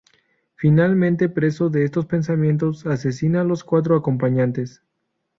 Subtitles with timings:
[0.55, 4.81] Finalmente preso de estos pensamientos asesina a los cuatro acompañantes.